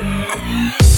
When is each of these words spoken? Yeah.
Yeah. 0.00 0.97